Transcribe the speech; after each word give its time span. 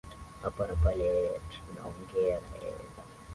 hapa 0.41 0.67
na 0.67 0.75
pale 0.75 1.03
eeh 1.03 1.41
tunaongea 1.65 2.39
na 2.49 2.57
yeye 2.61 2.87